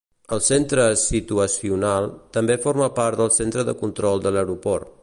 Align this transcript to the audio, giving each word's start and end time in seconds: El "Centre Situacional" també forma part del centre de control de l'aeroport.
El 0.35 0.39
"Centre 0.45 0.85
Situacional" 1.01 2.09
també 2.39 2.57
forma 2.65 2.89
part 3.03 3.21
del 3.23 3.33
centre 3.41 3.71
de 3.71 3.79
control 3.85 4.27
de 4.27 4.35
l'aeroport. 4.37 4.95